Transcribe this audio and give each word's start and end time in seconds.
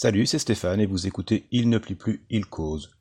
Salut, 0.00 0.26
c'est 0.26 0.38
Stéphane 0.38 0.78
et 0.78 0.86
vous 0.86 1.08
écoutez 1.08 1.48
Il 1.50 1.68
ne 1.68 1.76
plie 1.76 1.96
plus, 1.96 2.24
il 2.30 2.46
cause. 2.46 2.94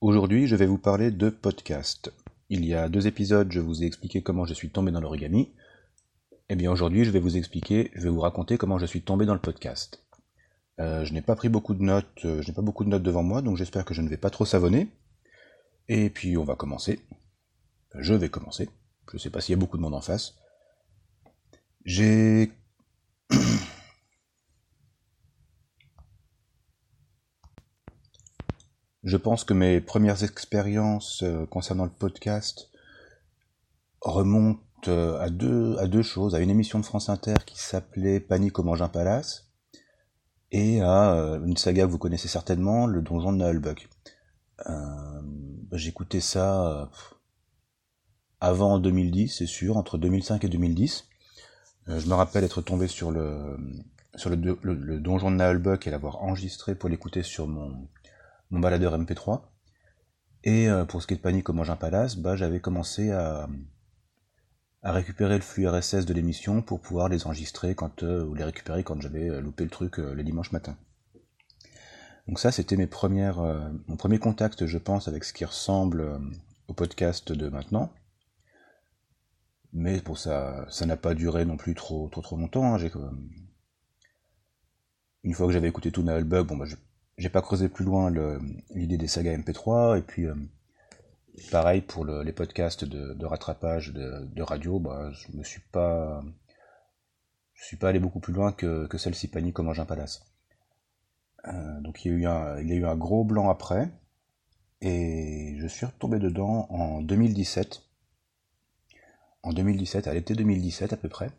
Aujourd'hui, 0.00 0.46
je 0.46 0.56
vais 0.56 0.64
vous 0.64 0.78
parler 0.78 1.10
de 1.10 1.28
podcast. 1.28 2.10
Il 2.48 2.64
y 2.64 2.72
a 2.72 2.88
deux 2.88 3.06
épisodes, 3.06 3.52
je 3.52 3.60
vous 3.60 3.82
ai 3.82 3.86
expliqué 3.86 4.22
comment 4.22 4.46
je 4.46 4.54
suis 4.54 4.70
tombé 4.70 4.92
dans 4.92 5.02
l'origami. 5.02 5.52
Eh 6.48 6.56
bien 6.56 6.72
aujourd'hui, 6.72 7.04
je 7.04 7.10
vais 7.10 7.20
vous 7.20 7.36
expliquer, 7.36 7.90
je 7.94 8.04
vais 8.04 8.08
vous 8.08 8.22
raconter 8.22 8.56
comment 8.56 8.78
je 8.78 8.86
suis 8.86 9.02
tombé 9.02 9.26
dans 9.26 9.34
le 9.34 9.40
podcast. 9.40 10.06
Euh, 10.80 11.04
je 11.04 11.12
n'ai 11.12 11.20
pas 11.20 11.36
pris 11.36 11.50
beaucoup 11.50 11.74
de 11.74 11.82
notes, 11.82 12.24
euh, 12.24 12.40
je 12.40 12.48
n'ai 12.48 12.54
pas 12.54 12.62
beaucoup 12.62 12.84
de 12.84 12.88
notes 12.88 13.02
devant 13.02 13.22
moi, 13.22 13.42
donc 13.42 13.58
j'espère 13.58 13.84
que 13.84 13.92
je 13.92 14.00
ne 14.00 14.08
vais 14.08 14.16
pas 14.16 14.30
trop 14.30 14.46
savonner. 14.46 14.88
Et 15.88 16.08
puis 16.08 16.38
on 16.38 16.44
va 16.44 16.56
commencer. 16.56 17.00
Je 17.94 18.14
vais 18.14 18.30
commencer. 18.30 18.70
Je 19.10 19.18
ne 19.18 19.20
sais 19.20 19.28
pas 19.28 19.42
s'il 19.42 19.52
y 19.52 19.58
a 19.58 19.60
beaucoup 19.60 19.76
de 19.76 19.82
monde 19.82 19.92
en 19.92 20.00
face. 20.00 20.36
J'ai 21.84 22.52
Je 29.02 29.16
pense 29.16 29.42
que 29.42 29.52
mes 29.52 29.80
premières 29.80 30.22
expériences 30.22 31.24
euh, 31.24 31.44
concernant 31.46 31.84
le 31.84 31.90
podcast 31.90 32.70
remontent 34.00 34.60
euh, 34.86 35.18
à 35.18 35.28
deux, 35.28 36.02
choses, 36.02 36.36
à 36.36 36.40
une 36.40 36.50
émission 36.50 36.78
de 36.78 36.84
France 36.84 37.08
Inter 37.08 37.34
qui 37.44 37.58
s'appelait 37.58 38.20
Panique 38.20 38.60
au 38.60 38.62
Mangin 38.62 38.88
Palace, 38.88 39.50
et 40.52 40.80
à 40.82 41.14
euh, 41.14 41.44
une 41.44 41.56
saga 41.56 41.84
que 41.84 41.90
vous 41.90 41.98
connaissez 41.98 42.28
certainement, 42.28 42.86
le 42.86 43.02
donjon 43.02 43.32
de 43.32 43.44
Nullbuck. 43.44 43.88
J'écoutais 45.72 46.20
ça 46.20 46.90
avant 48.38 48.78
2010, 48.78 49.28
c'est 49.38 49.46
sûr, 49.46 49.78
entre 49.78 49.98
2005 49.98 50.44
et 50.44 50.48
2010. 50.48 51.08
je 51.88 52.06
me 52.06 52.14
rappelle 52.14 52.44
être 52.44 52.60
tombé 52.62 52.86
sur 52.86 53.10
le, 53.10 53.56
donjon 55.00 55.30
de 55.32 55.36
Nullbuck 55.36 55.86
et 55.86 55.90
l'avoir 55.90 56.22
enregistré 56.22 56.76
pour 56.76 56.90
l'écouter 56.90 57.22
sur 57.22 57.48
mon, 57.48 57.88
mon 58.52 58.60
baladeur 58.60 58.96
MP3. 58.96 59.42
Et 60.44 60.68
euh, 60.68 60.84
pour 60.84 61.02
ce 61.02 61.06
qui 61.08 61.14
est 61.14 61.16
de 61.16 61.22
Panique 61.22 61.48
au 61.48 61.52
Mangin 61.52 61.76
Palace, 61.76 62.16
bah, 62.16 62.36
j'avais 62.36 62.60
commencé 62.60 63.10
à, 63.10 63.48
récupérer 64.84 65.36
le 65.36 65.42
flux 65.42 65.66
RSS 65.66 66.04
de 66.06 66.12
l'émission 66.12 66.60
pour 66.60 66.80
pouvoir 66.80 67.08
les 67.08 67.26
enregistrer 67.26 67.74
quand, 67.74 68.02
euh, 68.02 68.24
ou 68.24 68.34
les 68.34 68.44
récupérer 68.44 68.84
quand 68.84 69.00
j'avais 69.00 69.28
euh, 69.28 69.40
loupé 69.40 69.64
le 69.64 69.70
truc 69.70 69.96
le 69.96 70.22
dimanche 70.22 70.52
matin. 70.52 70.76
Donc 72.28 72.38
ça, 72.38 72.52
c'était 72.52 72.76
mon 72.76 72.86
premier 72.86 74.18
contact, 74.20 74.66
je 74.66 74.78
pense, 74.78 75.08
avec 75.08 75.24
ce 75.24 75.32
qui 75.32 75.44
ressemble 75.44 76.20
au 76.68 76.74
podcast 76.74 77.32
de 77.32 77.48
maintenant. 77.48 77.92
Mais 79.72 80.00
pour 80.00 80.18
ça, 80.18 80.66
ça 80.68 80.86
n'a 80.86 80.96
pas 80.96 81.14
duré 81.14 81.44
non 81.44 81.56
plus 81.56 81.74
trop 81.74 82.08
trop 82.10 82.20
trop 82.20 82.36
longtemps. 82.36 82.76
Hein. 82.76 82.78
une 85.24 85.34
fois 85.34 85.46
que 85.46 85.52
j'avais 85.52 85.68
écouté 85.68 85.90
tout 85.90 86.04
Bug, 86.04 86.46
bon 86.46 86.56
bah 86.56 86.66
j'ai 87.18 87.28
pas 87.28 87.42
creusé 87.42 87.68
plus 87.68 87.84
loin 87.84 88.10
l'idée 88.70 88.98
des 88.98 89.08
sagas 89.08 89.36
MP3, 89.36 89.98
et 89.98 90.02
puis 90.02 90.26
euh, 90.26 90.34
pareil 91.50 91.80
pour 91.80 92.04
les 92.04 92.32
podcasts 92.32 92.84
de, 92.84 93.24
rattrapage 93.24 93.92
de, 93.92 94.42
radio, 94.42 94.78
bah, 94.78 95.10
je 95.12 95.36
me 95.36 95.44
suis 95.44 95.62
pas 95.72 96.22
je 97.54 97.64
suis 97.64 97.76
pas 97.76 97.90
allé 97.90 98.00
beaucoup 98.00 98.18
plus 98.20 98.32
loin 98.32 98.52
que, 98.52 98.88
celle-ci 98.98 99.28
Panique 99.28 99.54
comme 99.54 99.68
Engin 99.68 99.84
Palace. 99.84 100.24
Euh, 101.46 101.80
donc 101.80 102.04
il 102.04 102.08
y, 102.08 102.14
a 102.14 102.18
eu 102.18 102.26
un, 102.26 102.58
il 102.60 102.68
y 102.68 102.72
a 102.72 102.76
eu 102.76 102.86
un 102.86 102.96
gros 102.96 103.24
blanc 103.24 103.50
après, 103.50 103.88
et 104.80 105.56
je 105.58 105.66
suis 105.66 105.86
retombé 105.86 106.18
dedans 106.18 106.66
en 106.70 107.02
2017. 107.02 107.82
En 109.44 109.52
2017, 109.52 110.06
à 110.06 110.14
l'été 110.14 110.34
2017 110.34 110.92
à 110.92 110.96
peu 110.96 111.08
près 111.08 111.30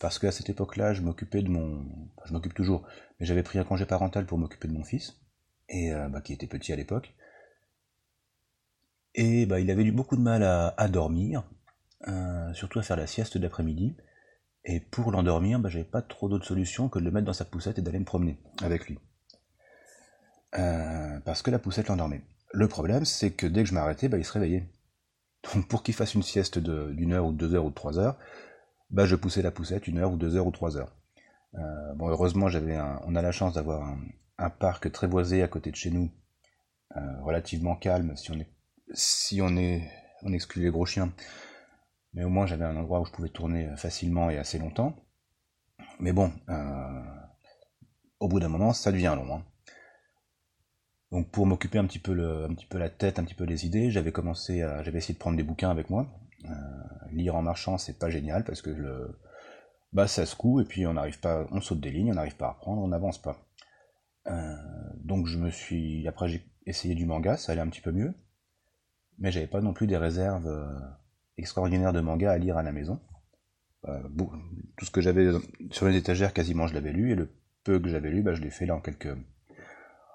parce 0.00 0.18
qu'à 0.18 0.32
cette 0.32 0.48
époque-là, 0.48 0.94
je 0.94 1.02
m'occupais 1.02 1.42
de 1.42 1.50
mon... 1.50 1.84
je 2.24 2.32
m'occupe 2.32 2.54
toujours, 2.54 2.88
mais 3.20 3.26
j'avais 3.26 3.42
pris 3.42 3.58
un 3.58 3.64
congé 3.64 3.84
parental 3.84 4.24
pour 4.26 4.38
m'occuper 4.38 4.66
de 4.66 4.72
mon 4.72 4.82
fils, 4.82 5.20
et 5.68 5.92
euh, 5.92 6.08
bah, 6.08 6.22
qui 6.22 6.32
était 6.32 6.46
petit 6.46 6.72
à 6.72 6.76
l'époque. 6.76 7.14
Et 9.14 9.44
bah, 9.44 9.60
il 9.60 9.70
avait 9.70 9.84
eu 9.84 9.92
beaucoup 9.92 10.16
de 10.16 10.22
mal 10.22 10.42
à, 10.42 10.88
dormir, 10.88 11.44
euh, 12.08 12.52
surtout 12.54 12.78
à 12.78 12.82
faire 12.82 12.96
la 12.96 13.06
sieste 13.06 13.36
d'après-midi. 13.36 13.94
Et 14.64 14.80
pour 14.80 15.12
l'endormir, 15.12 15.58
bah, 15.58 15.68
j'avais 15.68 15.84
pas 15.84 16.02
trop 16.02 16.30
d'autre 16.30 16.46
solution 16.46 16.88
que 16.88 16.98
de 16.98 17.04
le 17.04 17.10
mettre 17.10 17.26
dans 17.26 17.34
sa 17.34 17.44
poussette 17.44 17.78
et 17.78 17.82
d'aller 17.82 17.98
me 17.98 18.04
promener 18.04 18.38
avec 18.62 18.86
lui. 18.86 18.98
Euh, 20.58 21.20
parce 21.20 21.42
que 21.42 21.50
la 21.50 21.58
poussette 21.58 21.88
l'endormait. 21.88 22.22
Le 22.52 22.68
problème, 22.68 23.04
c'est 23.04 23.32
que 23.32 23.46
dès 23.46 23.64
que 23.64 23.68
je 23.68 23.74
m'arrêtais, 23.74 24.08
bah, 24.08 24.16
il 24.16 24.24
se 24.24 24.32
réveillait. 24.32 24.66
Donc 25.54 25.68
pour 25.68 25.82
qu'il 25.82 25.94
fasse 25.94 26.14
une 26.14 26.22
sieste 26.22 26.58
d'une 26.58 27.12
heure 27.12 27.26
ou 27.26 27.32
de 27.32 27.36
deux 27.36 27.54
heures 27.54 27.64
ou 27.66 27.70
trois 27.70 27.98
heures, 27.98 28.16
bah, 28.90 29.06
je 29.06 29.16
poussais 29.16 29.42
la 29.42 29.50
poussette 29.50 29.86
une 29.86 29.98
heure 29.98 30.12
ou 30.12 30.16
deux 30.16 30.36
heures 30.36 30.46
ou 30.46 30.50
trois 30.50 30.76
heures. 30.76 30.94
Euh, 31.54 31.94
bon, 31.94 32.08
heureusement, 32.08 32.48
j'avais 32.48 32.78
on 33.06 33.14
a 33.14 33.22
la 33.22 33.32
chance 33.32 33.54
d'avoir 33.54 33.96
un, 34.38 34.50
parc 34.50 34.90
très 34.90 35.06
boisé 35.06 35.42
à 35.42 35.48
côté 35.48 35.70
de 35.70 35.76
chez 35.76 35.90
nous, 35.90 36.10
euh, 36.96 37.20
relativement 37.22 37.76
calme 37.76 38.16
si 38.16 38.30
on 38.30 38.38
est, 38.40 38.48
si 38.94 39.40
on 39.42 39.56
est, 39.56 39.90
on 40.22 40.32
exclut 40.32 40.62
les 40.62 40.70
gros 40.70 40.86
chiens. 40.86 41.12
Mais 42.14 42.24
au 42.24 42.28
moins, 42.28 42.46
j'avais 42.46 42.64
un 42.64 42.76
endroit 42.76 43.00
où 43.00 43.04
je 43.04 43.12
pouvais 43.12 43.28
tourner 43.28 43.68
facilement 43.76 44.30
et 44.30 44.38
assez 44.38 44.58
longtemps. 44.58 44.96
Mais 46.00 46.12
bon, 46.12 46.32
euh, 46.48 47.02
au 48.18 48.28
bout 48.28 48.40
d'un 48.40 48.48
moment, 48.48 48.72
ça 48.72 48.90
devient 48.90 49.14
long. 49.16 49.36
Hein. 49.36 49.44
Donc 51.12 51.30
pour 51.30 51.46
m'occuper 51.46 51.78
un 51.78 51.86
petit 51.86 51.98
peu 51.98 52.12
le, 52.14 52.44
un 52.44 52.54
petit 52.54 52.66
peu 52.66 52.78
la 52.78 52.88
tête, 52.90 53.18
un 53.18 53.24
petit 53.24 53.34
peu 53.34 53.44
les 53.44 53.66
idées, 53.66 53.90
j'avais 53.90 54.12
commencé 54.12 54.60
j'avais 54.84 54.98
essayé 54.98 55.14
de 55.14 55.18
prendre 55.18 55.36
des 55.36 55.42
bouquins 55.42 55.70
avec 55.70 55.90
moi. 55.90 56.06
Euh, 56.44 56.52
lire 57.12 57.36
en 57.36 57.42
marchant, 57.42 57.76
c'est 57.76 57.98
pas 57.98 58.08
génial 58.08 58.44
parce 58.44 58.62
que 58.62 58.70
le, 58.70 59.18
bah 59.92 60.06
ça 60.06 60.24
se 60.24 60.36
coud 60.36 60.64
et 60.64 60.68
puis 60.68 60.86
on 60.86 60.94
n'arrive 60.94 61.20
pas, 61.20 61.46
on 61.50 61.60
saute 61.60 61.80
des 61.80 61.90
lignes, 61.90 62.12
on 62.12 62.14
n'arrive 62.14 62.36
pas 62.36 62.46
à 62.46 62.52
reprendre, 62.52 62.80
on 62.82 62.88
n'avance 62.88 63.20
pas. 63.20 63.36
Euh, 64.26 64.56
donc 64.96 65.26
je 65.26 65.38
me 65.38 65.50
suis, 65.50 66.06
après 66.06 66.28
j'ai 66.28 66.46
essayé 66.66 66.94
du 66.94 67.06
manga, 67.06 67.36
ça 67.36 67.52
allait 67.52 67.60
un 67.60 67.68
petit 67.68 67.80
peu 67.80 67.92
mieux, 67.92 68.14
mais 69.18 69.32
j'avais 69.32 69.48
pas 69.48 69.60
non 69.60 69.72
plus 69.72 69.86
des 69.86 69.96
réserves 69.96 70.46
euh, 70.46 70.80
extraordinaires 71.36 71.92
de 71.92 72.00
manga 72.00 72.30
à 72.30 72.38
lire 72.38 72.56
à 72.56 72.62
la 72.62 72.72
maison. 72.72 73.00
tout 74.76 74.84
ce 74.84 74.90
que 74.90 75.00
j'avais 75.00 75.30
sur 75.70 75.88
les 75.88 75.96
étagères, 75.96 76.32
quasiment 76.32 76.66
je 76.66 76.74
l'avais 76.74 76.92
lu, 76.92 77.12
et 77.12 77.14
le 77.14 77.28
peu 77.64 77.78
que 77.80 77.88
j'avais 77.88 78.10
lu, 78.10 78.22
bah, 78.22 78.34
je 78.34 78.42
l'ai 78.42 78.50
fait 78.50 78.66
là 78.66 78.76
en 78.76 78.80
quelques, 78.80 79.16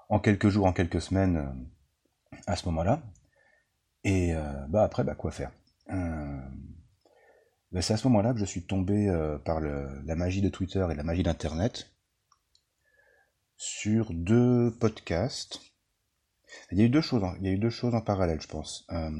en 0.08 0.18
quelques 0.18 0.48
jours, 0.48 0.66
en 0.66 0.72
quelques 0.72 1.00
semaines 1.00 1.68
à 2.46 2.56
ce 2.56 2.66
moment-là. 2.66 3.02
Et 4.04 4.34
bah 4.68 4.84
après, 4.84 5.02
bah 5.02 5.16
quoi 5.16 5.32
faire? 5.32 5.50
Ben, 5.88 7.80
c'est 7.80 7.94
à 7.94 7.96
ce 7.96 8.08
moment-là 8.08 8.32
que 8.32 8.38
je 8.38 8.44
suis 8.44 8.66
tombé 8.66 9.08
euh, 9.08 9.38
par 9.38 9.60
la 9.60 10.16
magie 10.16 10.42
de 10.42 10.48
Twitter 10.48 10.86
et 10.90 10.94
la 10.94 11.02
magie 11.02 11.22
d'Internet 11.22 11.92
sur 13.56 14.12
deux 14.12 14.74
podcasts. 14.78 15.60
Il 16.72 16.78
y 16.78 16.82
a 16.82 16.84
eu 16.84 16.88
deux 16.88 17.00
choses, 17.00 17.22
il 17.40 17.46
y 17.46 17.48
a 17.48 17.52
eu 17.52 17.58
deux 17.58 17.70
choses 17.70 17.94
en 17.94 18.00
parallèle, 18.00 18.40
je 18.40 18.48
pense. 18.48 18.86
Euh, 18.92 19.10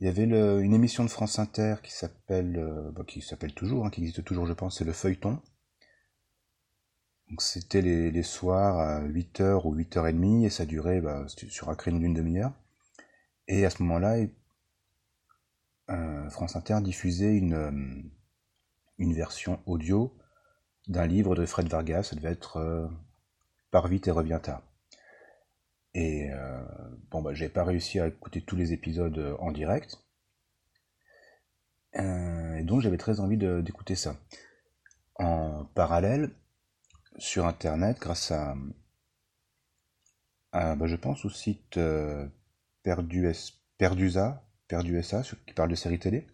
il 0.00 0.06
y 0.06 0.08
avait 0.08 0.24
une 0.24 0.72
émission 0.72 1.04
de 1.04 1.10
France 1.10 1.38
Inter 1.38 1.76
qui 1.82 1.92
s'appelle, 1.92 2.58
qui 3.06 3.20
s'appelle 3.20 3.52
toujours, 3.52 3.84
hein, 3.84 3.90
qui 3.90 4.00
existe 4.00 4.24
toujours, 4.24 4.46
je 4.46 4.54
pense, 4.54 4.78
c'est 4.78 4.84
le 4.84 4.94
feuilleton. 4.94 5.42
Donc 7.30 7.42
c'était 7.42 7.80
les, 7.80 8.22
soirs 8.24 8.78
à 8.78 9.02
8h 9.02 9.64
ou 9.64 9.76
8h30 9.76 10.46
et 10.46 10.50
ça 10.50 10.66
durait 10.66 11.00
bah, 11.00 11.26
sur 11.28 11.68
un 11.68 11.76
créneau 11.76 12.00
d'une 12.00 12.14
demi-heure. 12.14 12.52
Et 13.46 13.64
à 13.64 13.70
ce 13.70 13.82
moment-là, 13.84 14.16
euh, 14.16 14.26
France 16.30 16.56
Inter 16.56 16.78
diffusait 16.82 17.36
une, 17.36 17.54
euh, 17.54 18.02
une 18.98 19.14
version 19.14 19.60
audio 19.66 20.16
d'un 20.88 21.06
livre 21.06 21.34
de 21.34 21.46
Fred 21.46 21.68
Vargas, 21.68 22.04
ça 22.04 22.16
devait 22.16 22.30
être 22.30 22.56
euh, 22.56 22.88
vite 23.88 24.08
et 24.08 24.10
revient 24.10 24.40
tard. 24.42 24.62
Et 25.94 26.30
bon, 27.10 27.20
bah, 27.20 27.34
j'ai 27.34 27.48
pas 27.48 27.64
réussi 27.64 27.98
à 27.98 28.06
écouter 28.06 28.42
tous 28.42 28.54
les 28.54 28.72
épisodes 28.72 29.36
en 29.40 29.50
direct. 29.50 29.98
et 31.94 32.62
donc 32.62 32.80
j'avais 32.80 32.96
très 32.96 33.18
envie 33.18 33.36
d'écouter 33.36 33.96
ça. 33.96 34.16
En 35.16 35.64
parallèle, 35.74 36.30
sur 37.18 37.46
internet, 37.46 37.98
grâce 37.98 38.30
à, 38.30 38.54
bah, 40.52 40.86
je 40.86 40.96
pense 40.96 41.24
au 41.24 41.30
site 41.30 41.78
Perdusa, 43.78 44.44
Perdu 44.70 45.02
SA, 45.02 45.22
qui 45.48 45.52
parle 45.52 45.68
de 45.68 45.74
séries 45.74 45.98
télé. 45.98 46.28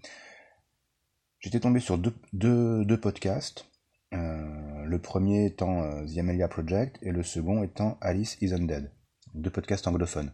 J'étais 1.40 1.58
tombé 1.58 1.80
sur 1.80 1.96
deux, 1.96 3.00
podcasts. 3.00 3.64
Euh, 4.12 4.84
le 4.84 4.98
premier 5.00 5.46
étant 5.46 5.82
euh, 5.82 6.04
The 6.04 6.18
Amelia 6.18 6.46
Project 6.46 6.98
et 7.00 7.12
le 7.12 7.22
second 7.22 7.62
étant 7.62 7.96
Alice 8.02 8.36
Isn't 8.42 8.66
Dead. 8.66 8.92
Deux 9.34 9.50
podcasts 9.50 9.86
anglophones. 9.86 10.32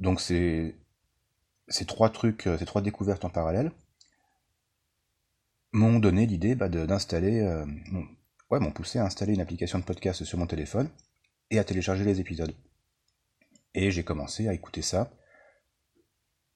Donc 0.00 0.20
ces 0.20 0.74
trois 1.86 2.10
trucs, 2.10 2.48
euh, 2.48 2.58
ces 2.58 2.66
trois 2.66 2.82
découvertes 2.82 3.24
en 3.24 3.30
parallèle 3.30 3.70
m'ont 5.72 6.00
donné 6.00 6.26
l'idée 6.26 6.56
bah, 6.56 6.68
d'installer, 6.68 7.42
ouais, 8.50 8.60
m'ont 8.60 8.72
poussé 8.72 8.98
à 8.98 9.04
installer 9.04 9.34
une 9.34 9.40
application 9.40 9.78
de 9.78 9.84
podcast 9.84 10.24
sur 10.24 10.38
mon 10.38 10.46
téléphone 10.46 10.88
et 11.50 11.58
à 11.58 11.64
télécharger 11.64 12.04
les 12.04 12.20
épisodes. 12.20 12.54
Et 13.74 13.90
j'ai 13.90 14.04
commencé 14.04 14.48
à 14.48 14.54
écouter 14.54 14.82
ça 14.82 15.12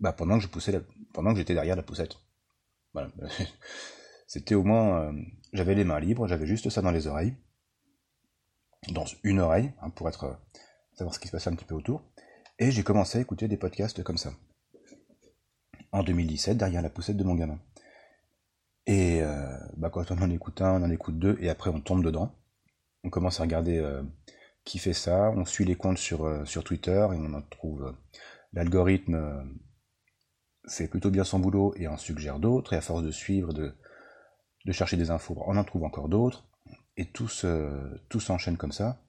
bah, 0.01 0.13
pendant 0.13 0.37
que 0.39 0.45
je 0.45 0.49
poussais 0.49 0.81
pendant 1.13 1.33
que 1.33 1.39
j'étais 1.39 1.55
derrière 1.55 1.77
la 1.77 1.83
poussette. 1.83 2.17
Voilà. 2.93 3.11
C'était 4.27 4.55
au 4.55 4.63
moins, 4.63 5.03
euh, 5.03 5.13
j'avais 5.53 5.75
les 5.75 5.85
mains 5.85 6.01
libres, 6.01 6.29
j'avais 6.29 6.47
juste 6.47 6.69
ça 6.71 6.83
dans 6.83 6.91
les 6.91 7.07
oreilles. 7.07 7.35
dans 8.93 9.05
une 9.25 9.41
oreille, 9.41 9.73
hein, 9.81 9.91
pour 9.91 10.09
être 10.09 10.39
savoir 10.93 11.15
ce 11.15 11.21
qui 11.21 11.29
se 11.29 11.33
passait 11.33 11.51
un 11.51 11.55
petit 11.55 11.65
peu 11.65 11.75
autour. 11.75 12.03
Et 12.59 12.71
j'ai 12.71 12.83
commencé 12.83 13.19
à 13.19 13.21
écouter 13.21 13.49
des 13.49 13.57
podcasts 13.57 14.03
comme 14.03 14.19
ça. 14.19 14.33
En 15.93 16.03
2017, 16.03 16.59
derrière 16.59 16.83
la 16.83 16.91
poussette 16.91 17.17
de 17.17 17.25
mon 17.25 17.35
gamin. 17.35 17.59
Et 18.87 19.23
euh, 19.23 19.57
bah, 19.77 19.91
quand 19.91 20.11
on 20.11 20.21
en 20.21 20.31
écoute 20.31 20.61
un, 20.61 20.81
on 20.81 20.85
en 20.85 20.91
écoute 20.91 21.19
deux, 21.19 21.39
et 21.41 21.51
après 21.51 21.71
on 21.71 21.81
tombe 21.81 22.05
dedans. 22.05 22.35
On 23.05 23.11
commence 23.11 23.39
à 23.39 23.45
regarder 23.45 23.79
euh, 23.79 24.03
qui 24.65 24.79
fait 24.79 24.93
ça, 24.93 25.31
on 25.37 25.45
suit 25.45 25.65
les 25.65 25.77
comptes 25.77 25.99
sur, 25.99 26.25
euh, 26.25 26.45
sur 26.45 26.65
Twitter, 26.65 27.07
et 27.13 27.17
on 27.17 27.33
en 27.35 27.43
trouve... 27.43 27.95
L'algorithme 28.55 29.45
fait 30.69 30.89
plutôt 30.89 31.11
bien 31.11 31.25
son 31.25 31.39
boulot 31.39 31.75
et 31.77 31.89
en 31.89 31.97
suggère 31.97 32.39
d'autres, 32.39 32.73
et 32.73 32.77
à 32.77 32.81
force 32.81 33.03
de 33.03 33.11
suivre, 33.11 33.53
de, 33.53 33.75
de 34.65 34.73
chercher 34.73 34.97
des 34.97 35.11
infos, 35.11 35.37
on 35.47 35.57
en 35.57 35.65
trouve 35.65 35.85
encore 35.85 36.09
d'autres, 36.09 36.49
et 36.99 37.07
tout, 37.07 37.29
s'enchaîne 37.29 38.57
comme 38.57 38.73
ça, 38.73 39.01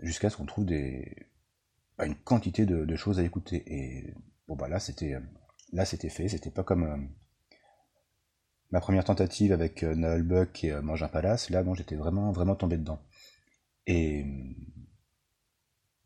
jusqu'à 0.00 0.28
ce 0.28 0.36
qu'on 0.36 0.44
trouve 0.44 0.66
des, 0.66 1.28
bah, 1.96 2.06
une 2.06 2.16
quantité 2.16 2.66
de, 2.66 2.96
choses 2.96 3.20
à 3.20 3.22
écouter. 3.22 3.62
Et 3.66 4.14
bon 4.48 4.56
bah 4.56 4.68
là 4.68 4.80
c'était 4.80 5.16
là 5.72 5.84
c'était 5.84 6.08
fait, 6.08 6.28
c'était 6.28 6.50
pas 6.50 6.64
comme 6.64 6.84
euh, 6.84 6.96
ma 8.70 8.80
première 8.80 9.04
tentative 9.04 9.52
avec 9.52 9.84
euh, 9.84 9.94
Noël 9.94 10.22
Buck 10.22 10.64
et 10.64 10.72
euh, 10.72 10.82
Mange 10.82 11.02
un 11.02 11.08
Palace, 11.08 11.50
là 11.50 11.62
bon 11.62 11.74
j'étais 11.74 11.96
vraiment 11.96 12.32
vraiment 12.32 12.56
tombé 12.56 12.76
dedans. 12.76 13.00
Et 13.86 14.24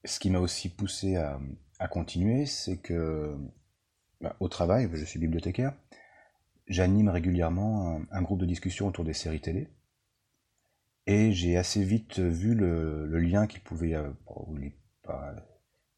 ce 0.04 0.20
qui 0.20 0.30
m'a 0.30 0.40
aussi 0.40 0.68
poussé 0.68 1.16
à, 1.16 1.40
continuer, 1.88 2.46
c'est 2.46 2.78
que 2.78 3.36
bah, 4.20 4.36
au 4.40 4.48
travail, 4.48 4.88
je 4.92 5.04
suis 5.04 5.18
bibliothécaire, 5.18 5.74
j'anime 6.66 7.08
régulièrement 7.08 8.00
un, 8.10 8.22
groupe 8.22 8.40
de 8.40 8.46
discussion 8.46 8.88
autour 8.88 9.04
des 9.04 9.14
séries 9.14 9.40
télé. 9.40 9.68
Et 11.06 11.32
j'ai 11.32 11.56
assez 11.56 11.82
vite 11.82 12.18
vu 12.18 12.54
le, 12.54 13.06
lien 13.18 13.46
qui 13.46 13.58
pouvait, 13.58 13.94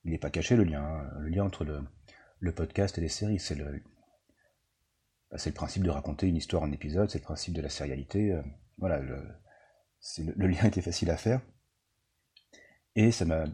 il 0.04 0.10
n'est 0.10 0.18
pas 0.18 0.30
caché 0.30 0.56
le 0.56 0.64
lien, 0.64 1.10
le 1.18 1.28
lien 1.28 1.44
entre 1.44 1.64
le, 1.64 2.52
podcast 2.52 2.96
et 2.98 3.00
les 3.00 3.08
séries. 3.08 3.40
C'est 3.40 3.56
le, 3.56 3.82
bah, 5.30 5.38
c'est 5.38 5.50
le 5.50 5.54
principe 5.54 5.82
de 5.82 5.90
raconter 5.90 6.26
une 6.26 6.36
histoire 6.36 6.62
en 6.62 6.72
épisode, 6.72 7.10
c'est 7.10 7.18
le 7.18 7.24
principe 7.24 7.54
de 7.54 7.62
la 7.62 7.68
sérialité. 7.68 8.32
Euh, 8.32 8.42
voilà, 8.78 8.98
le, 8.98 10.46
lien 10.46 10.64
était 10.64 10.80
facile 10.80 11.10
à 11.10 11.16
faire. 11.16 11.40
Et 12.96 13.12
ça 13.12 13.24
m'a 13.24 13.44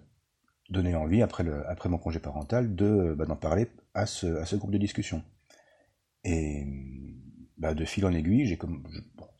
donné 0.70 0.94
envie, 0.94 1.22
après, 1.22 1.44
le, 1.44 1.66
après 1.68 1.88
mon 1.88 1.98
congé 1.98 2.18
parental, 2.18 2.74
de, 2.74 3.14
bah, 3.16 3.26
d'en 3.26 3.36
parler 3.36 3.68
à 3.94 4.06
ce, 4.06 4.26
à 4.36 4.46
ce 4.46 4.56
groupe 4.56 4.72
de 4.72 4.78
discussion. 4.78 5.22
Et 6.24 6.66
bah, 7.58 7.74
de 7.74 7.84
fil 7.84 8.04
en 8.04 8.12
aiguille, 8.12 8.46
j'ai 8.46 8.56
comme, 8.56 8.86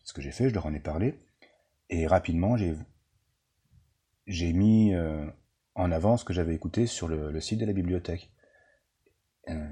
ce 0.04 0.12
que 0.12 0.22
j'ai 0.22 0.30
fait, 0.30 0.48
je 0.48 0.54
leur 0.54 0.66
en 0.66 0.74
ai 0.74 0.80
parlé. 0.80 1.18
Et 1.90 2.06
rapidement, 2.06 2.56
j'ai, 2.56 4.52
mis 4.52 4.94
euh, 4.94 5.26
en 5.74 5.92
avant 5.92 6.16
ce 6.16 6.24
que 6.24 6.32
j'avais 6.32 6.54
écouté 6.54 6.86
sur 6.86 7.08
le, 7.08 7.40
site 7.40 7.60
de 7.60 7.66
la 7.66 7.72
bibliothèque, 7.72 8.30
euh, 9.48 9.68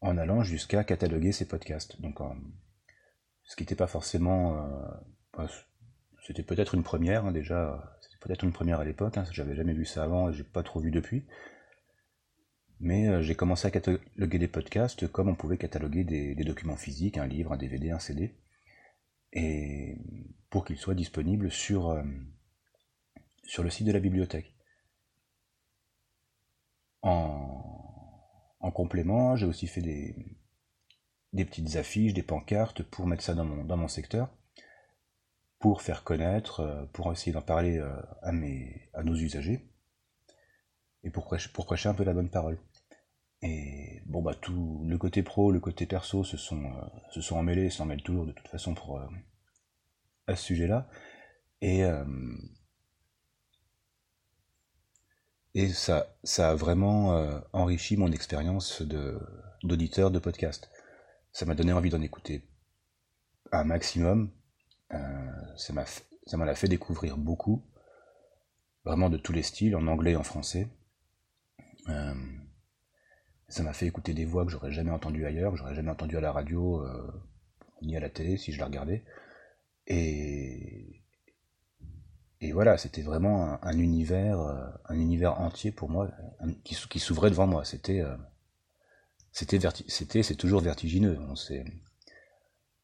en 0.00 0.18
allant 0.18 0.42
jusqu'à 0.42 0.84
cataloguer 0.84 1.32
ces 1.32 1.46
podcasts. 1.46 2.00
Donc, 2.00 2.18
ce 3.44 3.56
qui 3.56 3.62
n'était 3.62 3.76
pas 3.76 3.86
forcément, 3.86 4.56
euh, 4.56 4.88
bah, 5.36 5.46
c'était 6.26 6.42
peut-être 6.42 6.74
une 6.74 6.82
première 6.82 7.26
hein, 7.26 7.32
déjà, 7.32 7.98
peut-être 8.22 8.44
une 8.44 8.52
première 8.52 8.80
à 8.80 8.84
l'époque. 8.84 9.18
Hein, 9.18 9.24
j'avais 9.32 9.54
jamais 9.54 9.74
vu 9.74 9.84
ça 9.84 10.04
avant 10.04 10.30
et 10.30 10.32
j'ai 10.32 10.44
pas 10.44 10.62
trop 10.62 10.80
vu 10.80 10.90
depuis. 10.90 11.24
Mais 12.80 13.08
euh, 13.08 13.22
j'ai 13.22 13.34
commencé 13.34 13.66
à 13.66 13.70
cataloguer 13.70 14.38
des 14.38 14.48
podcasts 14.48 15.06
comme 15.08 15.28
on 15.28 15.34
pouvait 15.34 15.58
cataloguer 15.58 16.04
des, 16.04 16.34
documents 16.44 16.76
physiques, 16.76 17.18
un 17.18 17.26
livre, 17.26 17.52
un 17.52 17.56
DVD, 17.56 17.90
un 17.90 17.98
CD, 17.98 18.34
et 19.32 19.98
pour 20.50 20.64
qu'ils 20.64 20.78
soient 20.78 20.94
disponibles 20.94 21.50
sur 21.50 21.96
sur 23.44 23.62
le 23.62 23.70
site 23.70 23.86
de 23.86 23.92
la 23.92 24.00
bibliothèque. 24.00 24.54
En, 27.02 28.70
complément, 28.74 29.36
j'ai 29.36 29.44
aussi 29.44 29.66
fait 29.66 29.82
des, 29.82 30.16
des 31.32 31.44
petites 31.44 31.76
affiches, 31.76 32.14
des 32.14 32.22
pancartes 32.22 32.82
pour 32.82 33.06
mettre 33.06 33.22
ça 33.22 33.34
dans 33.34 33.44
mon, 33.44 33.64
dans 33.64 33.76
mon 33.76 33.88
secteur, 33.88 34.30
pour 35.62 35.80
faire 35.80 36.02
connaître, 36.02 36.60
euh, 36.60 36.84
pour 36.92 37.12
essayer 37.12 37.32
d'en 37.32 37.40
parler 37.40 37.78
euh, 37.78 37.88
à, 38.20 38.32
mes, 38.32 38.90
à 38.94 39.04
nos 39.04 39.14
usagers, 39.14 39.64
et 41.04 41.10
pour 41.10 41.26
prêcher, 41.26 41.88
un 41.88 41.94
peu 41.94 42.02
la 42.02 42.14
bonne 42.14 42.30
parole. 42.30 42.58
Et 43.42 44.02
bon, 44.06 44.22
bah, 44.22 44.34
tout 44.34 44.82
le 44.84 44.98
côté 44.98 45.22
pro, 45.22 45.52
le 45.52 45.60
côté 45.60 45.86
perso 45.86 46.24
se 46.24 46.36
sont, 46.36 46.64
euh, 46.64 46.84
se 47.10 47.20
sont 47.20 47.36
emmêlés, 47.36 47.70
s'en 47.70 47.86
mêlent 47.86 48.02
toujours 48.02 48.26
de 48.26 48.32
toute 48.32 48.48
façon 48.48 48.74
pour, 48.74 49.00
à 50.26 50.36
ce 50.36 50.44
sujet-là. 50.44 50.88
Et 51.60 51.82
Et 55.54 55.68
ça, 55.68 56.16
ça 56.24 56.50
a 56.50 56.54
vraiment 56.54 57.40
enrichi 57.52 57.96
mon 57.96 58.10
expérience 58.10 58.80
de, 58.80 59.20
d'auditeur 59.62 60.10
de 60.10 60.18
podcast. 60.18 60.70
Ça 61.32 61.44
m'a 61.46 61.54
donné 61.54 61.72
envie 61.72 61.90
d'en 61.90 62.00
écouter 62.00 62.48
un 63.52 63.64
maximum. 63.64 64.30
Euh, 64.94 65.56
ça 65.56 65.72
m'a 66.36 66.54
fait 66.54 66.68
découvrir 66.68 67.16
beaucoup, 67.16 67.62
vraiment 68.84 69.10
de 69.10 69.16
tous 69.16 69.32
les 69.32 69.42
styles, 69.42 69.76
en 69.76 69.86
anglais 69.86 70.12
et 70.12 70.16
en 70.16 70.22
français. 70.22 70.68
Euh, 71.88 72.14
ça 73.48 73.62
m'a 73.62 73.72
fait 73.72 73.86
écouter 73.86 74.14
des 74.14 74.24
voix 74.24 74.44
que 74.44 74.50
j'aurais 74.50 74.72
jamais 74.72 74.90
entendues 74.90 75.26
ailleurs, 75.26 75.52
que 75.52 75.58
j'aurais 75.58 75.74
jamais 75.74 75.90
entendues 75.90 76.16
à 76.16 76.20
la 76.20 76.32
radio, 76.32 76.84
ni 77.82 77.96
à 77.96 78.00
la 78.00 78.08
télé 78.08 78.36
si 78.36 78.52
je 78.52 78.58
la 78.58 78.66
regardais. 78.66 79.04
Et, 79.86 81.02
et 82.42 82.50
voilà, 82.50 82.76
c'était 82.76 83.02
vraiment 83.02 83.64
un, 83.64 83.78
univers, 83.78 84.40
euh, 84.40 84.66
un 84.86 84.98
univers 84.98 85.40
entier 85.40 85.70
pour 85.70 85.88
moi 85.88 86.10
qui, 86.64 86.98
s'ouvrait 86.98 87.30
devant 87.30 87.46
moi. 87.46 87.64
C'était, 87.64 88.00
euh, 88.00 88.16
c'était, 89.30 89.60
c'était, 89.86 90.24
c'est 90.24 90.34
toujours 90.34 90.60
vertigineux. 90.60 91.16
On 91.28 91.36
sait, 91.36 91.64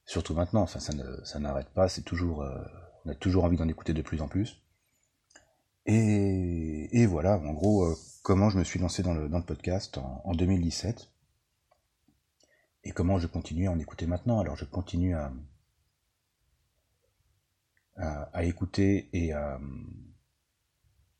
surtout 0.08 0.34
maintenant. 0.34 0.66
Ça 0.66 1.38
n'arrête 1.38 1.68
pas. 1.68 1.88
C'est 1.88 2.02
toujours, 2.02 2.42
euh, 2.42 2.58
on 3.04 3.10
a 3.10 3.14
toujours 3.14 3.44
envie 3.44 3.56
d'en 3.56 3.68
écouter 3.68 3.94
de 3.94 4.02
plus 4.02 4.20
en 4.20 4.26
plus. 4.26 4.60
Et, 5.86 7.06
voilà, 7.06 7.38
en 7.38 7.52
gros, 7.52 7.96
comment 8.22 8.50
je 8.50 8.58
me 8.58 8.64
suis 8.64 8.78
lancé 8.78 9.02
dans 9.02 9.14
le, 9.14 9.28
podcast 9.42 9.96
en, 9.96 10.20
en 10.24 10.34
2017 10.34 11.10
et 12.84 12.90
comment 12.92 13.18
je 13.18 13.26
continue 13.26 13.68
à 13.68 13.72
en 13.72 13.78
écouter 13.78 14.06
maintenant. 14.06 14.40
Alors, 14.40 14.56
je 14.56 14.64
continue 14.66 15.14
à 17.96 18.44
écouter 18.44 19.08
et 19.12 19.32
à, 19.32 19.58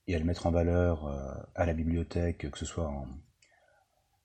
et 0.09 0.15
à 0.15 0.19
le 0.19 0.25
mettre 0.25 0.47
en 0.47 0.51
valeur 0.51 1.07
euh, 1.07 1.35
à 1.55 1.67
la 1.67 1.75
bibliothèque, 1.75 2.51
que 2.51 2.59
ce 2.59 2.65
soit 2.65 2.89
en, 2.89 3.07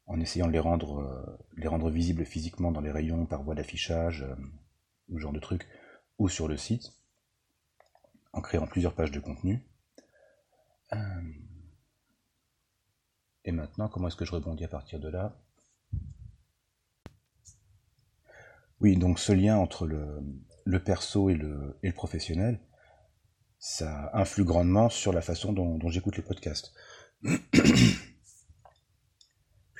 en 0.05 0.19
essayant 0.19 0.47
de 0.47 0.51
les 0.51 0.59
rendre, 0.59 0.99
euh, 0.99 1.37
les 1.55 1.67
rendre 1.67 1.89
visibles 1.89 2.25
physiquement 2.25 2.71
dans 2.71 2.81
les 2.81 2.91
rayons 2.91 3.25
par 3.25 3.43
voie 3.43 3.55
d'affichage, 3.55 4.23
euh, 4.23 4.35
ou 5.09 5.19
genre 5.19 5.33
de 5.33 5.39
trucs, 5.39 5.67
ou 6.17 6.29
sur 6.29 6.47
le 6.47 6.57
site, 6.57 6.91
en 8.31 8.41
créant 8.41 8.67
plusieurs 8.67 8.95
pages 8.95 9.11
de 9.11 9.19
contenu. 9.19 9.65
Et 13.45 13.51
maintenant, 13.51 13.89
comment 13.89 14.07
est-ce 14.07 14.15
que 14.15 14.25
je 14.25 14.31
rebondis 14.31 14.63
à 14.63 14.67
partir 14.67 14.99
de 14.99 15.09
là? 15.09 15.35
Oui, 18.79 18.95
donc 18.95 19.17
ce 19.17 19.31
lien 19.31 19.57
entre 19.57 19.87
le, 19.87 20.19
le 20.65 20.83
perso 20.83 21.29
et 21.29 21.35
le, 21.35 21.77
et 21.83 21.87
le 21.87 21.93
professionnel, 21.93 22.59
ça 23.59 24.11
influe 24.13 24.43
grandement 24.43 24.89
sur 24.89 25.13
la 25.13 25.21
façon 25.21 25.53
dont, 25.53 25.79
j'écoute 25.89 26.17
les 26.17 26.23
podcasts. 26.23 26.73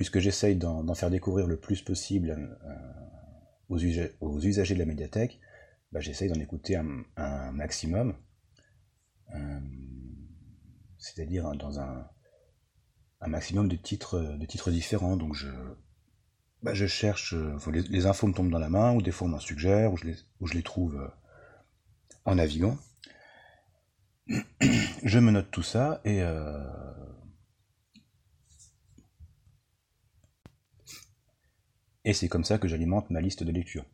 Puisque 0.03 0.19
j'essaye 0.19 0.57
d'en 0.57 0.93
faire 0.95 1.10
découvrir 1.10 1.48
le 1.48 1.55
plus 1.55 1.81
possible 1.81 2.31
euh, 2.65 4.10
aux, 4.19 4.38
usagers, 4.41 4.74
de 4.74 4.79
la 4.79 4.86
médiathèque, 4.86 5.39
bah, 5.93 6.01
j'essaye 6.01 6.27
d'en 6.27 6.41
écouter 6.41 6.75
un, 6.75 7.51
maximum, 7.53 8.13
euh, 9.33 9.60
c'est-à-dire 10.98 11.50
dans 11.53 11.79
un, 11.79 12.05
maximum 13.25 13.69
de 13.69 13.77
titres, 13.77 14.19
différents. 14.72 15.15
Donc 15.15 15.36
je, 15.36 15.48
bah, 16.63 16.74
cherche, 16.74 17.33
euh, 17.33 17.57
les, 17.72 18.05
infos 18.05 18.27
me 18.27 18.33
tombent 18.33 18.51
dans 18.51 18.60
la 18.60 18.69
main, 18.69 18.93
ou 18.93 19.01
des 19.01 19.12
fois 19.12 19.27
on 19.27 19.31
m'en 19.31 19.39
suggère, 19.39 19.93
ou 19.93 19.98
je 19.98 20.53
les, 20.53 20.63
trouve 20.63 21.10
en 22.25 22.36
naviguant. 22.36 22.77
Je 25.05 25.19
me 25.19 25.31
note 25.31 25.50
tout 25.50 25.63
ça 25.63 26.01
et 26.03 26.22
et 32.05 32.13
c'est 32.13 32.27
comme 32.27 32.43
ça 32.43 32.57
que 32.57 32.67
j'alimente 32.67 33.10
ma 33.10 33.22
liste 33.22 33.43
de 33.43 33.51
lecture. 33.51 33.86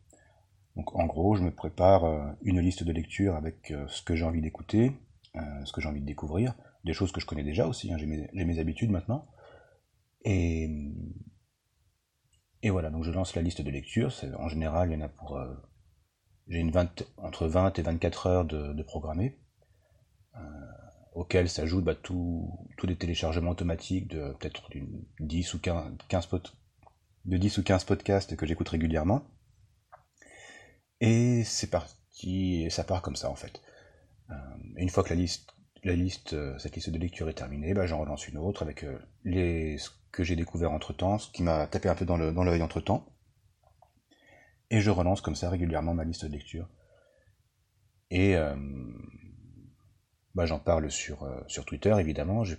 Donc 0.76 0.94
en 0.94 1.06
gros, 1.06 1.34
je 1.36 1.42
me 1.42 1.50
prépare 1.50 2.36
une 2.42 2.60
liste 2.60 2.84
de 2.84 2.92
lecture 2.92 3.34
avec 3.34 3.72
ce 3.88 4.02
que 4.02 4.14
j'ai 4.14 4.24
envie 4.24 4.40
d'écouter, 4.40 4.92
ce 5.34 5.72
que 5.72 5.80
j'ai 5.80 5.88
envie 5.88 6.00
de 6.00 6.06
découvrir, 6.06 6.54
des 6.84 6.92
choses 6.92 7.12
que 7.12 7.20
je 7.20 7.26
connais 7.26 7.42
déjà 7.42 7.66
aussi, 7.66 7.92
hein, 7.92 7.96
j'ai 7.98 8.06
mes, 8.06 8.58
habitudes 8.58 8.90
maintenant. 8.90 9.28
Et, 10.24 10.68
voilà, 12.64 12.90
donc 12.90 13.04
je 13.04 13.10
lance 13.10 13.34
la 13.34 13.42
liste 13.42 13.62
de 13.62 13.70
lecture. 13.70 14.12
En 14.38 14.48
général, 14.48 14.90
il 14.90 14.94
y 14.94 14.96
en 14.96 15.04
a 15.04 15.08
pour. 15.08 15.36
Euh, 15.36 15.54
j'ai 16.48 16.58
une 16.58 16.70
20, 16.70 17.04
entre 17.18 17.46
20 17.46 17.78
et 17.78 17.82
24 17.82 18.26
heures 18.26 18.44
de, 18.44 18.72
de 18.72 18.82
programmé. 18.82 19.38
auxquels 21.14 21.48
s'ajoutent 21.48 21.84
bah, 21.84 21.94
tous 21.94 22.66
les 22.84 22.96
téléchargements 22.96 23.50
automatiques 23.50 24.08
de 24.08 24.32
peut-être 24.38 24.70
10 25.20 25.54
ou 25.54 25.60
15, 25.60 25.96
15 26.08 26.28
de 27.24 27.36
10 27.36 27.58
ou 27.58 27.62
15 27.62 27.84
podcasts 27.84 28.36
que 28.36 28.46
j'écoute 28.46 28.68
régulièrement. 28.68 29.22
Et 31.00 31.44
c'est 31.44 31.70
parti, 31.70 32.62
et 32.64 32.70
ça 32.70 32.84
part 32.84 33.02
comme 33.02 33.16
ça 33.16 33.30
en 33.30 33.34
fait. 33.34 33.62
Euh, 34.30 34.34
une 34.76 34.90
fois 34.90 35.02
que 35.02 35.10
la 35.10 35.16
liste, 35.16 35.54
la 35.82 35.94
liste, 35.94 36.34
euh, 36.34 36.58
cette 36.58 36.76
liste 36.76 36.90
de 36.90 36.98
lecture 36.98 37.28
est 37.28 37.34
terminée, 37.34 37.74
bah, 37.74 37.86
j'en 37.86 38.00
relance 38.00 38.28
une 38.28 38.36
autre 38.38 38.62
avec 38.62 38.84
euh, 38.84 38.98
les, 39.24 39.78
ce 39.78 39.90
que 40.12 40.24
j'ai 40.24 40.36
découvert 40.36 40.72
entre 40.72 40.92
temps, 40.92 41.18
ce 41.18 41.30
qui 41.30 41.42
m'a 41.42 41.66
tapé 41.66 41.88
un 41.88 41.94
peu 41.94 42.04
dans 42.04 42.16
l'œil 42.16 42.34
dans 42.58 42.64
entre 42.64 42.80
temps. 42.80 43.06
Et 44.70 44.80
je 44.80 44.90
relance 44.90 45.20
comme 45.20 45.34
ça 45.34 45.50
régulièrement 45.50 45.94
ma 45.94 46.04
liste 46.04 46.24
de 46.24 46.32
lecture. 46.32 46.68
Et 48.12 48.36
bah, 50.34 50.46
j'en 50.46 50.58
parle 50.58 50.90
sur, 50.90 51.26
Twitter 51.66 51.94
évidemment. 51.98 52.44
Je, 52.44 52.56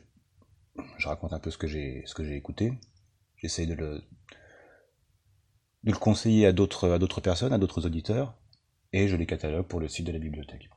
je 0.97 1.07
raconte 1.07 1.33
un 1.33 1.39
peu 1.39 1.51
ce 1.51 1.57
que 1.57 1.67
j'ai 1.67 2.03
ce 2.05 2.15
que 2.15 2.23
j'ai 2.23 2.35
écouté. 2.35 2.73
J'essaie 3.37 3.65
de 3.65 3.75
le, 3.75 4.01
de 5.83 5.91
le 5.91 5.97
conseiller 5.97 6.45
à 6.45 6.51
d'autres 6.53 6.89
à 6.89 6.99
d'autres 6.99 7.21
personnes, 7.21 7.53
à 7.53 7.57
d'autres 7.57 7.85
auditeurs, 7.85 8.37
et 8.93 9.07
je 9.07 9.15
les 9.15 9.25
catalogue 9.25 9.67
pour 9.67 9.79
le 9.79 9.87
site 9.87 10.07
de 10.07 10.11
la 10.11 10.19
bibliothèque. 10.19 10.69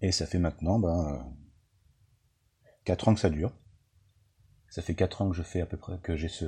Et 0.00 0.12
ça 0.12 0.26
fait 0.26 0.38
maintenant 0.38 0.78
ben, 0.78 1.34
4 2.84 3.08
ans 3.08 3.14
que 3.14 3.20
ça 3.20 3.30
dure. 3.30 3.52
Ça 4.70 4.82
fait 4.82 4.94
4 4.94 5.22
ans 5.22 5.30
que 5.30 5.36
je 5.36 5.42
fais 5.42 5.60
à 5.60 5.66
peu 5.66 5.76
près 5.76 5.98
que 5.98 6.16
j'ai 6.16 6.28
ce, 6.28 6.46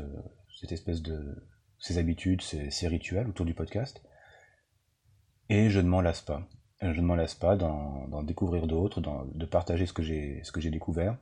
cette 0.60 0.72
espèce 0.72 1.02
de 1.02 1.48
ces 1.78 1.98
habitudes, 1.98 2.42
ces, 2.42 2.88
rituels 2.88 3.28
autour 3.28 3.46
du 3.46 3.54
podcast. 3.54 4.02
Et 5.48 5.70
je 5.70 5.80
ne 5.80 5.88
m'en 5.88 6.00
lasse 6.00 6.20
pas. 6.20 6.48
Je 6.80 7.00
ne 7.00 7.06
m'en 7.06 7.16
lasse 7.16 7.34
pas 7.34 7.56
d'en 7.56 8.22
découvrir 8.22 8.66
d'autres, 8.66 9.00
de 9.00 9.46
partager 9.46 9.86
ce 9.86 9.92
que 9.92 10.02
j'ai 10.02 10.42
ce 10.44 10.52
que 10.52 10.60
j'ai 10.60 10.70
découvert 10.70 11.18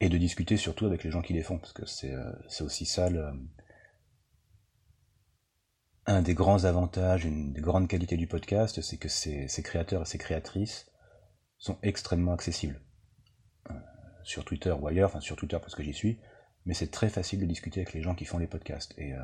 et 0.00 0.08
de 0.08 0.18
discuter 0.18 0.56
surtout 0.56 0.86
avec 0.86 1.04
les 1.04 1.10
gens 1.10 1.22
qui 1.22 1.32
les 1.32 1.42
font, 1.42 1.58
parce 1.58 1.72
que 1.72 1.86
c'est 1.86 2.12
euh, 2.12 2.32
aussi 2.60 2.86
ça 2.86 3.10
le, 3.10 3.32
un 6.06 6.22
des 6.22 6.34
grands 6.34 6.64
avantages, 6.64 7.24
une 7.24 7.52
des 7.52 7.60
grandes 7.60 7.88
qualités 7.88 8.16
du 8.16 8.26
podcast, 8.26 8.80
c'est 8.80 8.96
que 8.96 9.08
ces, 9.08 9.48
créateurs 9.62 10.02
et 10.02 10.06
ces 10.06 10.18
créatrices 10.18 10.90
sont 11.58 11.78
extrêmement 11.82 12.32
accessibles. 12.32 12.80
Euh, 13.70 13.74
sur 14.22 14.44
Twitter 14.44 14.70
ou 14.70 14.86
ailleurs, 14.86 15.08
enfin 15.08 15.20
sur 15.20 15.36
Twitter 15.36 15.58
parce 15.60 15.74
que 15.74 15.82
j'y 15.82 15.94
suis, 15.94 16.20
mais 16.64 16.74
c'est 16.74 16.90
très 16.90 17.08
facile 17.08 17.40
de 17.40 17.46
discuter 17.46 17.80
avec 17.80 17.92
les 17.92 18.02
gens 18.02 18.14
qui 18.14 18.24
font 18.24 18.38
les 18.38 18.46
podcasts. 18.46 18.94
Et 18.98 19.14
euh, 19.14 19.22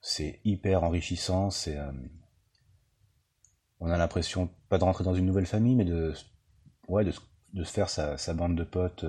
c'est 0.00 0.40
hyper 0.44 0.82
enrichissant, 0.82 1.50
c'est... 1.50 1.78
on 3.78 3.90
a 3.90 3.96
l'impression, 3.96 4.50
pas 4.68 4.78
de 4.78 4.84
rentrer 4.84 5.04
dans 5.04 5.14
une 5.14 5.26
nouvelle 5.26 5.46
famille, 5.46 5.76
mais 5.76 5.84
de, 5.84 6.14
ouais, 6.88 7.04
de, 7.04 7.12
de 7.52 7.62
se 7.62 7.72
faire 7.72 7.88
sa, 7.88 8.18
sa 8.18 8.34
bande 8.34 8.56
de 8.56 8.64
potes 8.64 9.04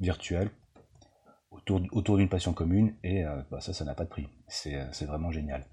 virtuel 0.00 0.50
autour, 1.50 2.16
d'une 2.16 2.28
passion 2.28 2.52
commune 2.52 2.94
et 3.02 3.24
euh, 3.24 3.42
bah, 3.50 3.60
ça, 3.60 3.72
ça 3.72 3.84
n'a 3.84 3.94
pas 3.94 4.04
de 4.04 4.08
prix. 4.08 4.28
Euh, 4.66 4.88
c'est 4.92 5.06
vraiment 5.06 5.30
génial. 5.30 5.64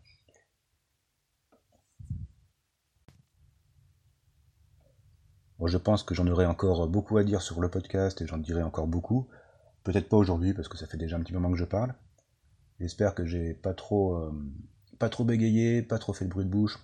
Je 5.63 5.77
pense 5.77 6.03
que 6.03 6.13
j'en 6.13 6.27
aurai 6.27 6.45
encore 6.45 6.87
beaucoup 6.87 7.17
à 7.17 7.23
dire 7.23 7.41
sur 7.41 7.59
le 7.59 7.69
podcast 7.69 8.21
et 8.21 8.27
j'en 8.27 8.37
dirai 8.37 8.61
encore 8.61 8.87
beaucoup. 8.87 9.27
Peut-être 9.83 10.09
pas 10.09 10.17
aujourd'hui 10.17 10.53
parce 10.53 10.67
que 10.67 10.77
ça 10.77 10.85
fait 10.85 10.97
déjà 10.97 11.15
un 11.15 11.21
petit 11.21 11.33
moment 11.33 11.49
que 11.51 11.57
je 11.57 11.65
parle. 11.65 11.95
J'espère 12.79 13.15
que 13.15 13.25
j'ai 13.25 13.53
pas 13.53 13.73
trop 13.73 14.15
euh, 14.15 14.31
pas 14.99 15.09
trop 15.09 15.23
bégayé, 15.23 15.81
pas 15.81 15.97
trop 15.97 16.13
fait 16.13 16.25
de 16.25 16.29
bruit 16.29 16.45
de 16.45 16.49
bouche. 16.49 16.77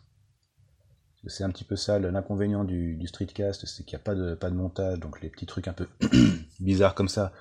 C'est 1.28 1.44
un 1.44 1.50
petit 1.50 1.64
peu 1.64 1.76
ça 1.76 2.00
l'inconvénient 2.00 2.64
du, 2.64 3.00
streetcast, 3.08 3.66
c'est 3.66 3.84
qu'il 3.84 3.96
n'y 3.96 4.02
a 4.02 4.36
pas 4.36 4.50
de, 4.50 4.56
montage, 4.56 5.00
donc 5.00 5.22
les 5.22 5.30
petits 5.30 5.46
trucs 5.46 5.68
un 5.68 5.74
peu 5.74 5.88
bizarres 6.60 6.96
comme 6.96 7.10
ça, 7.10 7.32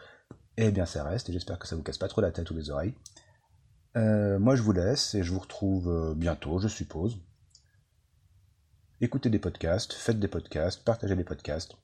eh 0.56 0.70
bien 0.70 0.84
ça 0.84 1.02
reste, 1.02 1.30
et 1.30 1.32
j'espère 1.32 1.58
que 1.58 1.66
ça 1.66 1.76
vous 1.76 1.82
casse 1.82 1.98
pas 1.98 2.08
trop 2.08 2.20
la 2.20 2.30
tête 2.30 2.50
ou 2.50 2.54
les 2.54 2.70
oreilles. 2.70 2.94
Euh, 3.96 4.38
moi 4.38 4.54
je 4.54 4.62
vous 4.62 4.72
laisse, 4.72 5.14
et 5.14 5.22
je 5.22 5.32
vous 5.32 5.40
retrouve 5.40 5.88
euh, 5.88 6.14
bientôt, 6.14 6.58
je 6.58 6.68
suppose. 6.68 7.18
Écoutez 9.00 9.30
des 9.30 9.38
podcasts, 9.38 9.94
faites 9.94 10.20
des 10.20 10.28
podcasts, 10.28 10.84
partagez 10.84 11.16
des 11.16 11.24
podcasts. 11.24 11.76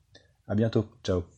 À 0.47 0.53
bientôt, 0.53 0.85
ciao 1.03 1.36